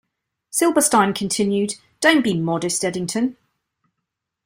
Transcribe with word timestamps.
Silberstein 0.49 1.13
continued 1.13 1.75
Don't 1.99 2.23
be 2.23 2.33
modest, 2.33 2.83
Eddington! 2.83 3.37